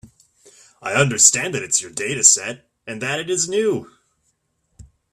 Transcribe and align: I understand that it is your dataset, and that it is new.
I 0.81 0.93
understand 0.95 1.53
that 1.53 1.61
it 1.61 1.69
is 1.69 1.81
your 1.83 1.91
dataset, 1.91 2.63
and 2.87 3.03
that 3.03 3.19
it 3.19 3.29
is 3.29 3.47
new. 3.47 3.91